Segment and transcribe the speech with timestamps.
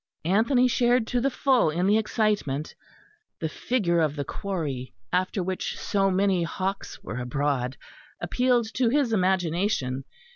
[0.25, 2.73] Anthony shared to the full in the excitement;
[3.39, 7.77] the figure of the quarry, after which so many hawks were abroad,
[8.19, 10.05] appealed to his imagination.